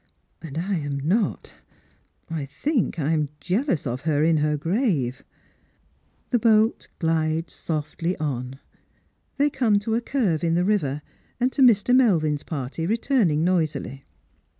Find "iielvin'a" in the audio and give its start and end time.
11.95-12.43